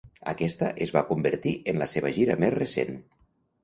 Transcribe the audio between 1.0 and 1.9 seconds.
convertir en